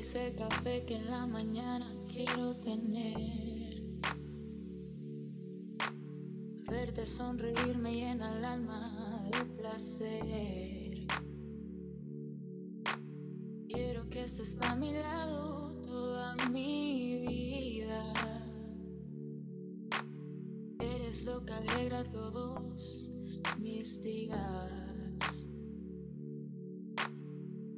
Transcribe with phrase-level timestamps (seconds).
[0.00, 3.82] Eres el café que en la mañana quiero tener.
[6.70, 11.06] Verte sonreír me llena el alma de placer.
[13.68, 18.02] Quiero que estés a mi lado toda mi vida.
[20.78, 23.10] Eres lo que alegra todos
[23.58, 25.46] mis días.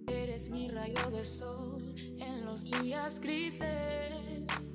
[0.06, 1.71] Eres mi rayo de sol
[2.18, 4.74] en los días grises.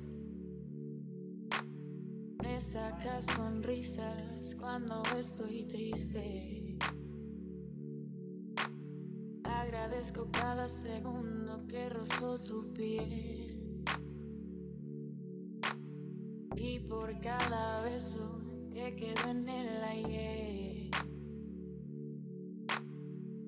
[2.42, 6.76] Me sacas sonrisas cuando estoy triste.
[9.44, 13.84] Agradezco cada segundo que rozó tu piel.
[16.56, 19.77] Y por cada beso que quedó en el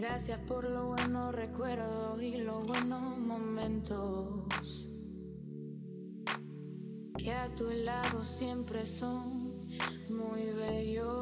[0.00, 4.88] Gracias por lo bueno recuerdo y los buenos momentos.
[7.18, 9.60] Que a tu lado siempre son
[10.08, 11.19] muy bellos.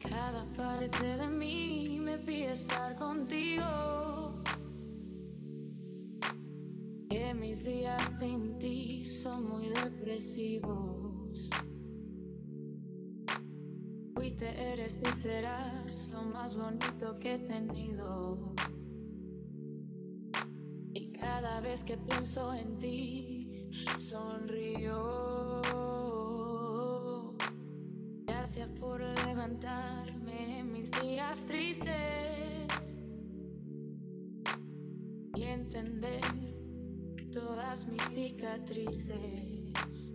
[0.00, 4.42] Cada parte de mí me pide estar contigo.
[7.10, 11.50] Que mis días sin ti son muy depresivos.
[14.14, 18.54] Fuiste, eres y serás lo más bonito que he tenido.
[20.94, 25.99] Y cada vez que pienso en ti, sonrío.
[28.52, 33.00] Gracias por levantarme en mis días tristes
[35.36, 36.20] y entender
[37.30, 40.12] todas mis cicatrices.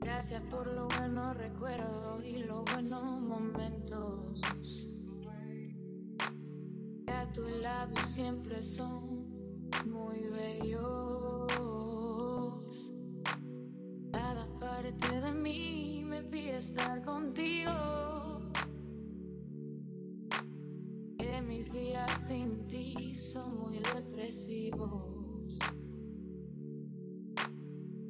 [0.00, 4.42] Gracias por lo bueno recuerdo y los buenos momentos.
[7.06, 7.44] Que a tu
[8.04, 9.30] siempre son
[9.86, 11.11] muy bellos.
[14.82, 18.40] Parte de mí me pide estar contigo.
[21.18, 25.58] Que mis días sin ti son muy depresivos.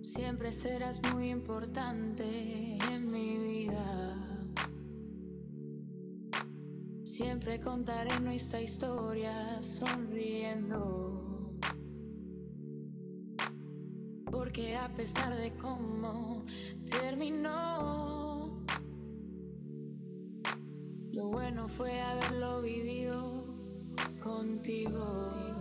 [0.00, 4.16] Siempre serás muy importante en mi vida.
[7.02, 11.11] Siempre contaré nuestra historia sonriendo.
[14.32, 16.46] Porque a pesar de cómo
[16.90, 18.64] terminó,
[21.12, 23.44] lo bueno fue haberlo vivido
[24.22, 25.51] contigo.